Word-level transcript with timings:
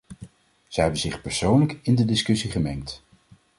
Zij 0.67 0.83
hebben 0.83 1.01
zich 1.01 1.21
persoonlijk 1.21 1.77
in 1.81 1.95
de 1.95 2.05
discussies 2.05 2.51
gemengd. 2.51 3.03